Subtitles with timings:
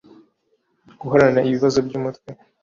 [0.99, 2.29] guhorana ibibazo by’umutwe